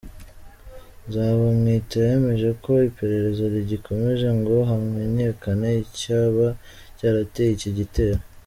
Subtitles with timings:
[1.07, 6.47] Nzabamwita yemeje ko iperereza rigikomeje ngo hamenyekane icyaba
[6.97, 8.19] cyarateye iki gitero.